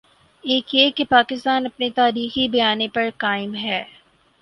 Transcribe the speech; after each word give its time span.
ایک 0.43 0.73
یہ 0.75 0.89
کہ 0.91 1.03
پاکستان 1.09 1.65
اپنے 1.65 1.89
تاریخی 1.95 2.47
بیانیے 2.47 2.87
پر 2.87 3.09
قائم 3.17 3.55
ہے۔ 3.55 3.83